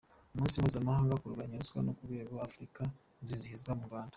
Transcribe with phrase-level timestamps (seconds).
[0.33, 2.81] Umunsi mpuzamahanga wo kurwanya ruswa ku rwego rwa Afurika
[3.21, 4.09] uzizihirizwa mu Rwanda